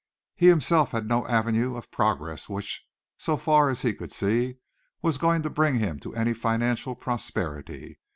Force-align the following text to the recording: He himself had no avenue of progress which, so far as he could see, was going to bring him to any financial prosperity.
He 0.35 0.47
himself 0.47 0.93
had 0.93 1.07
no 1.07 1.27
avenue 1.27 1.75
of 1.75 1.91
progress 1.91 2.49
which, 2.49 2.87
so 3.19 3.37
far 3.37 3.69
as 3.69 3.83
he 3.83 3.93
could 3.93 4.11
see, 4.11 4.55
was 5.03 5.19
going 5.19 5.43
to 5.43 5.49
bring 5.51 5.77
him 5.77 5.99
to 5.99 6.15
any 6.15 6.33
financial 6.33 6.95
prosperity. 6.95 7.99